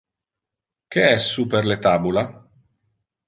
Que 0.95 1.03
es 1.09 1.27
super 1.33 1.63
le 1.71 1.77
tabula? 1.83 2.23